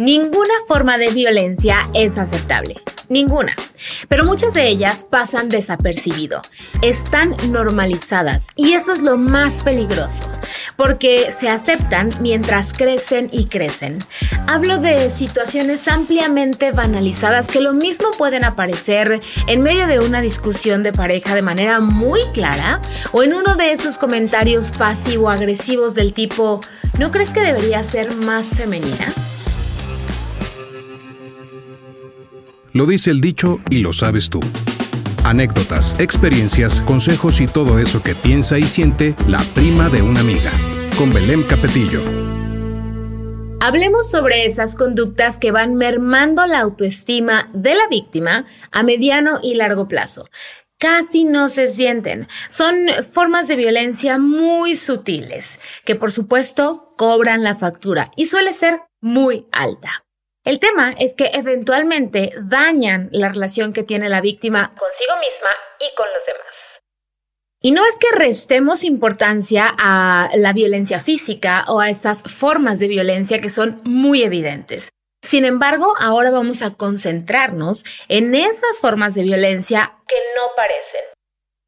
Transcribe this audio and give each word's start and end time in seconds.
Ninguna 0.00 0.54
forma 0.66 0.96
de 0.96 1.10
violencia 1.10 1.86
es 1.92 2.16
aceptable. 2.16 2.80
Ninguna. 3.10 3.54
Pero 4.08 4.24
muchas 4.24 4.54
de 4.54 4.66
ellas 4.66 5.04
pasan 5.04 5.50
desapercibido. 5.50 6.40
Están 6.80 7.36
normalizadas 7.50 8.46
y 8.56 8.72
eso 8.72 8.94
es 8.94 9.02
lo 9.02 9.18
más 9.18 9.60
peligroso, 9.60 10.24
porque 10.76 11.30
se 11.30 11.50
aceptan 11.50 12.08
mientras 12.20 12.72
crecen 12.72 13.28
y 13.30 13.44
crecen. 13.48 13.98
Hablo 14.46 14.78
de 14.78 15.10
situaciones 15.10 15.86
ampliamente 15.86 16.72
banalizadas 16.72 17.48
que 17.48 17.60
lo 17.60 17.74
mismo 17.74 18.10
pueden 18.16 18.44
aparecer 18.44 19.20
en 19.48 19.60
medio 19.60 19.86
de 19.86 19.98
una 19.98 20.22
discusión 20.22 20.82
de 20.82 20.94
pareja 20.94 21.34
de 21.34 21.42
manera 21.42 21.80
muy 21.80 22.22
clara 22.32 22.80
o 23.12 23.22
en 23.22 23.34
uno 23.34 23.54
de 23.54 23.72
esos 23.72 23.98
comentarios 23.98 24.72
pasivo-agresivos 24.72 25.92
del 25.92 26.14
tipo, 26.14 26.62
¿no 26.98 27.10
crees 27.10 27.34
que 27.34 27.40
debería 27.40 27.84
ser 27.84 28.16
más 28.16 28.56
femenina? 28.56 29.12
Lo 32.72 32.86
dice 32.86 33.10
el 33.10 33.20
dicho 33.20 33.58
y 33.68 33.78
lo 33.78 33.92
sabes 33.92 34.30
tú. 34.30 34.38
Anécdotas, 35.24 35.98
experiencias, 35.98 36.80
consejos 36.82 37.40
y 37.40 37.48
todo 37.48 37.80
eso 37.80 38.00
que 38.00 38.14
piensa 38.14 38.58
y 38.58 38.62
siente 38.62 39.16
la 39.26 39.40
prima 39.54 39.88
de 39.88 40.02
una 40.02 40.20
amiga. 40.20 40.52
Con 40.96 41.12
Belén 41.12 41.42
Capetillo. 41.42 42.00
Hablemos 43.60 44.08
sobre 44.08 44.46
esas 44.46 44.76
conductas 44.76 45.38
que 45.38 45.50
van 45.50 45.74
mermando 45.74 46.46
la 46.46 46.60
autoestima 46.60 47.48
de 47.52 47.74
la 47.74 47.88
víctima 47.88 48.46
a 48.70 48.82
mediano 48.84 49.40
y 49.42 49.54
largo 49.54 49.88
plazo. 49.88 50.28
Casi 50.78 51.24
no 51.24 51.48
se 51.48 51.70
sienten. 51.70 52.28
Son 52.48 52.86
formas 53.12 53.48
de 53.48 53.56
violencia 53.56 54.16
muy 54.16 54.76
sutiles, 54.76 55.58
que 55.84 55.96
por 55.96 56.12
supuesto 56.12 56.94
cobran 56.96 57.42
la 57.42 57.56
factura 57.56 58.12
y 58.16 58.26
suele 58.26 58.52
ser 58.52 58.80
muy 59.00 59.44
alta. 59.50 60.04
El 60.44 60.58
tema 60.58 60.90
es 60.98 61.14
que 61.14 61.26
eventualmente 61.34 62.32
dañan 62.42 63.10
la 63.12 63.28
relación 63.28 63.72
que 63.72 63.82
tiene 63.82 64.08
la 64.08 64.22
víctima 64.22 64.70
consigo 64.70 65.16
misma 65.18 65.50
y 65.78 65.94
con 65.94 66.06
los 66.14 66.24
demás. 66.24 66.40
Y 67.62 67.72
no 67.72 67.82
es 67.84 67.98
que 67.98 68.16
restemos 68.16 68.84
importancia 68.84 69.74
a 69.78 70.30
la 70.34 70.54
violencia 70.54 71.00
física 71.00 71.64
o 71.68 71.78
a 71.78 71.90
esas 71.90 72.22
formas 72.22 72.78
de 72.78 72.88
violencia 72.88 73.42
que 73.42 73.50
son 73.50 73.82
muy 73.84 74.22
evidentes. 74.22 74.88
Sin 75.22 75.44
embargo, 75.44 75.92
ahora 76.00 76.30
vamos 76.30 76.62
a 76.62 76.70
concentrarnos 76.70 77.84
en 78.08 78.34
esas 78.34 78.80
formas 78.80 79.14
de 79.14 79.24
violencia 79.24 79.92
que 80.08 80.16
no 80.36 80.54
parecen. 80.56 81.02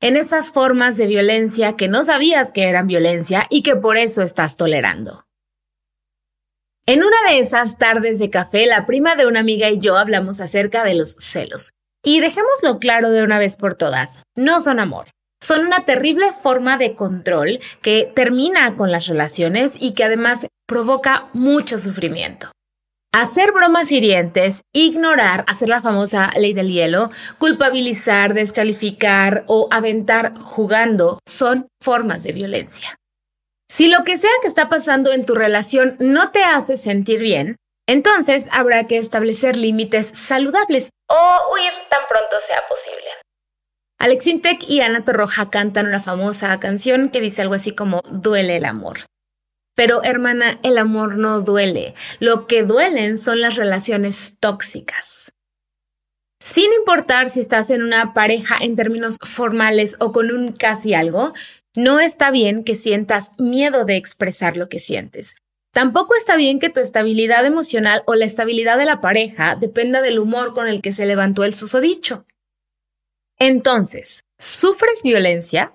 En 0.00 0.16
esas 0.16 0.52
formas 0.52 0.96
de 0.96 1.06
violencia 1.06 1.76
que 1.76 1.88
no 1.88 2.02
sabías 2.04 2.50
que 2.50 2.64
eran 2.64 2.86
violencia 2.86 3.44
y 3.50 3.62
que 3.62 3.76
por 3.76 3.98
eso 3.98 4.22
estás 4.22 4.56
tolerando. 4.56 5.26
En 6.86 7.02
una 7.02 7.16
de 7.30 7.38
esas 7.38 7.78
tardes 7.78 8.18
de 8.18 8.28
café, 8.28 8.66
la 8.66 8.84
prima 8.84 9.16
de 9.16 9.26
una 9.26 9.40
amiga 9.40 9.70
y 9.70 9.78
yo 9.78 9.96
hablamos 9.96 10.42
acerca 10.42 10.84
de 10.84 10.94
los 10.94 11.16
celos. 11.18 11.70
Y 12.04 12.20
dejémoslo 12.20 12.78
claro 12.78 13.10
de 13.10 13.22
una 13.22 13.38
vez 13.38 13.56
por 13.56 13.74
todas, 13.74 14.22
no 14.36 14.60
son 14.60 14.78
amor. 14.78 15.06
Son 15.42 15.64
una 15.64 15.86
terrible 15.86 16.30
forma 16.32 16.76
de 16.76 16.94
control 16.94 17.58
que 17.80 18.12
termina 18.14 18.76
con 18.76 18.92
las 18.92 19.06
relaciones 19.06 19.76
y 19.80 19.92
que 19.92 20.04
además 20.04 20.46
provoca 20.66 21.30
mucho 21.32 21.78
sufrimiento. 21.78 22.50
Hacer 23.14 23.52
bromas 23.52 23.90
hirientes, 23.90 24.60
ignorar, 24.74 25.46
hacer 25.48 25.70
la 25.70 25.80
famosa 25.80 26.30
ley 26.38 26.52
del 26.52 26.68
hielo, 26.68 27.10
culpabilizar, 27.38 28.34
descalificar 28.34 29.44
o 29.46 29.68
aventar 29.70 30.34
jugando 30.36 31.18
son 31.24 31.66
formas 31.80 32.24
de 32.24 32.32
violencia. 32.32 32.98
Si 33.74 33.88
lo 33.88 34.04
que 34.04 34.18
sea 34.18 34.30
que 34.40 34.46
está 34.46 34.68
pasando 34.68 35.12
en 35.12 35.24
tu 35.26 35.34
relación 35.34 35.96
no 35.98 36.30
te 36.30 36.44
hace 36.44 36.76
sentir 36.76 37.18
bien, 37.18 37.56
entonces 37.88 38.46
habrá 38.52 38.84
que 38.84 38.98
establecer 38.98 39.56
límites 39.56 40.12
saludables 40.14 40.90
o 41.08 41.52
huir 41.52 41.72
tan 41.90 42.02
pronto 42.08 42.36
sea 42.46 42.62
posible. 42.68 43.08
Alex 43.98 44.28
Intec 44.28 44.62
y 44.68 44.80
Ana 44.80 45.02
Torroja 45.02 45.50
cantan 45.50 45.88
una 45.88 46.00
famosa 46.00 46.60
canción 46.60 47.08
que 47.08 47.20
dice 47.20 47.42
algo 47.42 47.54
así 47.54 47.74
como 47.74 48.00
duele 48.12 48.58
el 48.58 48.64
amor. 48.64 49.06
Pero 49.74 50.04
hermana, 50.04 50.60
el 50.62 50.78
amor 50.78 51.16
no 51.16 51.40
duele. 51.40 51.96
Lo 52.20 52.46
que 52.46 52.62
duelen 52.62 53.18
son 53.18 53.40
las 53.40 53.56
relaciones 53.56 54.34
tóxicas. 54.38 55.32
Sin 56.44 56.74
importar 56.74 57.30
si 57.30 57.40
estás 57.40 57.70
en 57.70 57.82
una 57.82 58.12
pareja 58.12 58.58
en 58.60 58.76
términos 58.76 59.16
formales 59.22 59.96
o 59.98 60.12
con 60.12 60.30
un 60.30 60.52
casi 60.52 60.92
algo, 60.92 61.32
no 61.74 62.00
está 62.00 62.30
bien 62.30 62.64
que 62.64 62.74
sientas 62.74 63.30
miedo 63.38 63.86
de 63.86 63.96
expresar 63.96 64.54
lo 64.58 64.68
que 64.68 64.78
sientes. 64.78 65.36
Tampoco 65.72 66.14
está 66.14 66.36
bien 66.36 66.58
que 66.58 66.68
tu 66.68 66.80
estabilidad 66.80 67.46
emocional 67.46 68.02
o 68.06 68.14
la 68.14 68.26
estabilidad 68.26 68.76
de 68.76 68.84
la 68.84 69.00
pareja 69.00 69.56
dependa 69.56 70.02
del 70.02 70.18
humor 70.18 70.52
con 70.52 70.68
el 70.68 70.82
que 70.82 70.92
se 70.92 71.06
levantó 71.06 71.44
el 71.44 71.54
susodicho. 71.54 72.26
Entonces, 73.38 74.26
¿sufres 74.38 75.02
violencia? 75.02 75.72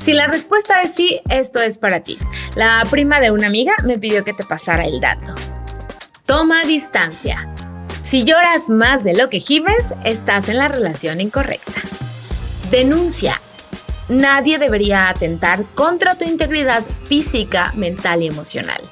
Si 0.00 0.14
la 0.14 0.26
respuesta 0.26 0.82
es 0.82 0.96
sí, 0.96 1.20
esto 1.30 1.60
es 1.60 1.78
para 1.78 2.02
ti. 2.02 2.18
La 2.56 2.84
prima 2.90 3.20
de 3.20 3.30
una 3.30 3.46
amiga 3.46 3.74
me 3.84 4.00
pidió 4.00 4.24
que 4.24 4.32
te 4.32 4.42
pasara 4.42 4.84
el 4.84 4.98
dato. 4.98 5.32
Toma 6.26 6.64
distancia. 6.64 7.54
Si 8.12 8.24
lloras 8.24 8.68
más 8.68 9.04
de 9.04 9.14
lo 9.14 9.30
que 9.30 9.40
gimes, 9.40 9.94
estás 10.04 10.50
en 10.50 10.58
la 10.58 10.68
relación 10.68 11.22
incorrecta. 11.22 11.80
Denuncia 12.70 13.40
Nadie 14.10 14.58
debería 14.58 15.08
atentar 15.08 15.64
contra 15.74 16.18
tu 16.18 16.26
integridad 16.26 16.84
física, 16.84 17.72
mental 17.74 18.22
y 18.22 18.26
emocional. 18.26 18.82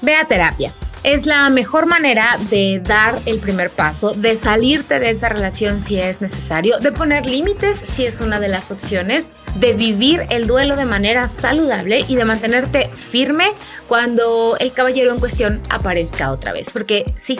Ve 0.00 0.16
a 0.16 0.26
terapia. 0.26 0.72
Es 1.02 1.26
la 1.26 1.50
mejor 1.50 1.84
manera 1.84 2.38
de 2.48 2.80
dar 2.82 3.20
el 3.26 3.40
primer 3.40 3.68
paso, 3.68 4.12
de 4.14 4.36
salirte 4.36 5.00
de 5.00 5.10
esa 5.10 5.28
relación 5.28 5.84
si 5.84 6.00
es 6.00 6.22
necesario, 6.22 6.78
de 6.78 6.92
poner 6.92 7.26
límites 7.26 7.78
si 7.78 8.06
es 8.06 8.22
una 8.22 8.40
de 8.40 8.48
las 8.48 8.70
opciones, 8.70 9.32
de 9.56 9.74
vivir 9.74 10.24
el 10.30 10.46
duelo 10.46 10.76
de 10.76 10.86
manera 10.86 11.28
saludable 11.28 12.06
y 12.08 12.16
de 12.16 12.24
mantenerte 12.24 12.88
firme 12.94 13.52
cuando 13.86 14.56
el 14.58 14.72
caballero 14.72 15.12
en 15.12 15.20
cuestión 15.20 15.60
aparezca 15.68 16.30
otra 16.32 16.54
vez. 16.54 16.70
Porque 16.70 17.12
sí, 17.18 17.38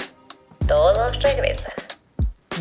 todos 0.67 1.23
regresan. 1.23 1.73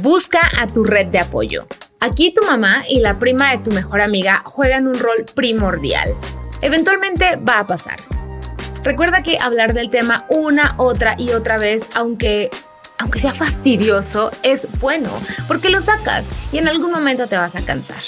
Busca 0.01 0.41
a 0.59 0.67
tu 0.67 0.83
red 0.83 1.07
de 1.07 1.19
apoyo. 1.19 1.67
Aquí 1.99 2.33
tu 2.33 2.45
mamá 2.45 2.83
y 2.89 2.99
la 2.99 3.17
prima 3.17 3.51
de 3.51 3.59
tu 3.59 3.71
mejor 3.71 4.01
amiga 4.01 4.43
juegan 4.45 4.88
un 4.88 4.99
rol 4.99 5.25
primordial. 5.33 6.13
Eventualmente 6.61 7.38
va 7.38 7.59
a 7.59 7.67
pasar. 7.67 7.99
Recuerda 8.83 9.23
que 9.23 9.39
hablar 9.39 9.73
del 9.73 9.89
tema 9.89 10.25
una, 10.29 10.75
otra 10.77 11.15
y 11.17 11.31
otra 11.31 11.57
vez, 11.57 11.88
aunque 11.95 12.51
aunque 12.97 13.19
sea 13.19 13.33
fastidioso, 13.33 14.31
es 14.44 14.67
bueno, 14.79 15.09
porque 15.47 15.69
lo 15.69 15.81
sacas 15.81 16.25
y 16.51 16.59
en 16.59 16.67
algún 16.67 16.91
momento 16.91 17.27
te 17.27 17.38
vas 17.38 17.55
a 17.55 17.65
cansar. 17.65 18.03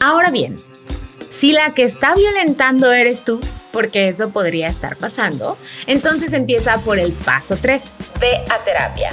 Ahora 0.00 0.30
bien, 0.30 0.56
si 1.30 1.52
la 1.52 1.74
que 1.74 1.82
está 1.82 2.14
violentando 2.14 2.92
eres 2.92 3.24
tú, 3.24 3.40
porque 3.74 4.08
eso 4.08 4.30
podría 4.30 4.68
estar 4.68 4.96
pasando, 4.96 5.58
entonces 5.86 6.32
empieza 6.32 6.78
por 6.78 6.98
el 6.98 7.12
paso 7.12 7.58
3. 7.60 7.92
Ve 8.20 8.36
a 8.48 8.64
terapia. 8.64 9.10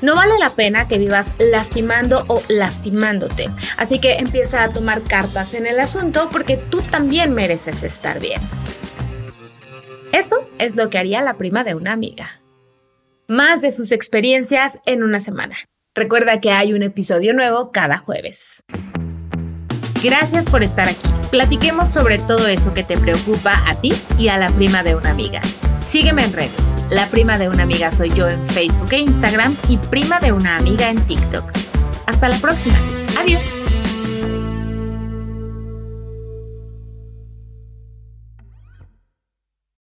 No 0.00 0.16
vale 0.16 0.38
la 0.38 0.50
pena 0.50 0.88
que 0.88 0.98
vivas 0.98 1.32
lastimando 1.38 2.24
o 2.28 2.42
lastimándote. 2.48 3.48
Así 3.76 4.00
que 4.00 4.14
empieza 4.14 4.64
a 4.64 4.72
tomar 4.72 5.02
cartas 5.02 5.54
en 5.54 5.66
el 5.66 5.78
asunto 5.78 6.28
porque 6.32 6.56
tú 6.56 6.82
también 6.82 7.32
mereces 7.32 7.82
estar 7.82 8.20
bien. 8.20 8.40
Eso 10.12 10.48
es 10.58 10.76
lo 10.76 10.90
que 10.90 10.98
haría 10.98 11.22
la 11.22 11.34
prima 11.34 11.62
de 11.62 11.74
una 11.74 11.92
amiga. 11.92 12.40
Más 13.28 13.62
de 13.62 13.70
sus 13.70 13.92
experiencias 13.92 14.78
en 14.86 15.02
una 15.02 15.20
semana. 15.20 15.56
Recuerda 15.94 16.40
que 16.40 16.50
hay 16.50 16.72
un 16.72 16.82
episodio 16.82 17.34
nuevo 17.34 17.70
cada 17.70 17.98
jueves. 17.98 18.62
Gracias 20.04 20.50
por 20.50 20.62
estar 20.62 20.86
aquí. 20.86 21.08
Platiquemos 21.30 21.88
sobre 21.88 22.18
todo 22.18 22.46
eso 22.46 22.74
que 22.74 22.84
te 22.84 22.98
preocupa 22.98 23.58
a 23.66 23.74
ti 23.74 23.90
y 24.18 24.28
a 24.28 24.36
la 24.36 24.50
prima 24.50 24.82
de 24.82 24.96
una 24.96 25.10
amiga. 25.10 25.40
Sígueme 25.88 26.22
en 26.22 26.34
redes. 26.34 26.52
La 26.90 27.06
prima 27.06 27.38
de 27.38 27.48
una 27.48 27.62
amiga 27.62 27.90
soy 27.90 28.10
yo 28.10 28.28
en 28.28 28.44
Facebook 28.44 28.92
e 28.92 28.98
Instagram 28.98 29.56
y 29.66 29.78
prima 29.78 30.20
de 30.20 30.32
una 30.32 30.58
amiga 30.58 30.90
en 30.90 31.00
TikTok. 31.06 31.50
Hasta 32.04 32.28
la 32.28 32.36
próxima. 32.36 32.76
Adiós. 33.18 33.63